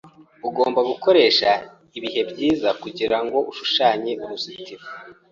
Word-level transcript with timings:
Ugomba 0.47 0.79
gukoresha 0.89 1.49
ibihe 1.97 2.21
byiza 2.29 2.69
kugirango 2.81 3.37
ushushanye 3.51 4.11
uruzitiro. 4.23 4.85